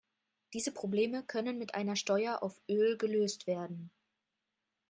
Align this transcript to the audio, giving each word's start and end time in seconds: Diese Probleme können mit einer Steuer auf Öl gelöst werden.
Diese 0.53 0.71
Probleme 0.71 1.21
können 1.21 1.59
mit 1.59 1.75
einer 1.75 1.95
Steuer 1.95 2.41
auf 2.41 2.59
Öl 2.67 2.97
gelöst 2.97 3.45
werden. 3.45 3.91